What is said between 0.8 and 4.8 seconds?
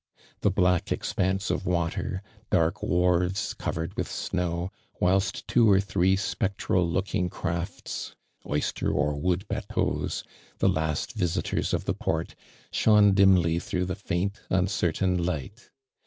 expanse of wa^^^ei", dark wharves covered with snow,